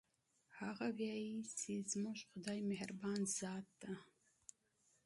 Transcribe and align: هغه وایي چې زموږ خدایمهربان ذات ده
هغه 0.59 0.87
وایي 0.99 1.35
چې 1.59 1.71
زموږ 1.91 2.17
خدایمهربان 2.29 3.19
ذات 3.39 3.67
ده 3.81 3.93